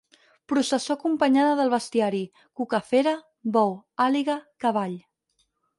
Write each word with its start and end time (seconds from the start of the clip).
Processó 0.51 0.95
acompanyada 0.97 1.51
del 1.59 1.69
bestiari: 1.73 2.23
cucafera, 2.61 3.15
bou, 3.59 3.79
àliga, 4.09 4.43
cavall. 4.65 4.99